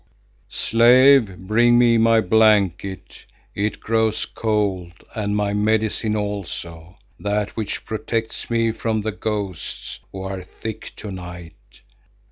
[0.49, 8.49] _Slave, bring me my blanket, it grows cold, and my medicine also, that which protects
[8.49, 11.53] me from the ghosts, who are thick to night.